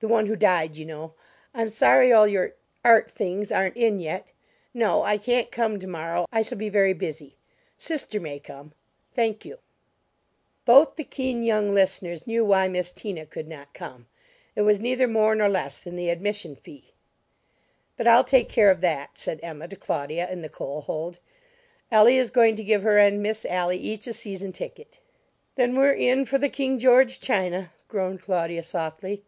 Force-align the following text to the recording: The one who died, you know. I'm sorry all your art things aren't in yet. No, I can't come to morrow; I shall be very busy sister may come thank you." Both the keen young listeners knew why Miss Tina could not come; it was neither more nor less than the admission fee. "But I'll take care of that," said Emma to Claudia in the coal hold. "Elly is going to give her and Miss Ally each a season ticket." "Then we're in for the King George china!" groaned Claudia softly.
The 0.00 0.08
one 0.08 0.26
who 0.26 0.36
died, 0.36 0.76
you 0.76 0.84
know. 0.84 1.14
I'm 1.54 1.70
sorry 1.70 2.12
all 2.12 2.28
your 2.28 2.52
art 2.84 3.10
things 3.10 3.50
aren't 3.50 3.78
in 3.78 4.00
yet. 4.00 4.32
No, 4.74 5.02
I 5.02 5.16
can't 5.16 5.50
come 5.50 5.78
to 5.78 5.86
morrow; 5.86 6.26
I 6.30 6.42
shall 6.42 6.58
be 6.58 6.68
very 6.68 6.92
busy 6.92 7.36
sister 7.78 8.20
may 8.20 8.38
come 8.38 8.74
thank 9.14 9.46
you." 9.46 9.60
Both 10.66 10.96
the 10.96 11.04
keen 11.04 11.42
young 11.42 11.72
listeners 11.72 12.26
knew 12.26 12.44
why 12.44 12.68
Miss 12.68 12.92
Tina 12.92 13.24
could 13.24 13.48
not 13.48 13.72
come; 13.72 14.06
it 14.54 14.60
was 14.60 14.78
neither 14.78 15.08
more 15.08 15.34
nor 15.34 15.48
less 15.48 15.82
than 15.82 15.96
the 15.96 16.10
admission 16.10 16.54
fee. 16.54 16.92
"But 17.96 18.06
I'll 18.06 18.24
take 18.24 18.50
care 18.50 18.70
of 18.70 18.82
that," 18.82 19.16
said 19.16 19.40
Emma 19.42 19.68
to 19.68 19.76
Claudia 19.76 20.30
in 20.30 20.42
the 20.42 20.50
coal 20.50 20.82
hold. 20.82 21.18
"Elly 21.90 22.18
is 22.18 22.28
going 22.28 22.56
to 22.56 22.62
give 22.64 22.82
her 22.82 22.98
and 22.98 23.22
Miss 23.22 23.46
Ally 23.46 23.76
each 23.76 24.06
a 24.06 24.12
season 24.12 24.52
ticket." 24.52 24.98
"Then 25.54 25.74
we're 25.74 25.92
in 25.94 26.26
for 26.26 26.36
the 26.36 26.50
King 26.50 26.78
George 26.78 27.20
china!" 27.20 27.72
groaned 27.88 28.20
Claudia 28.20 28.64
softly. 28.64 29.22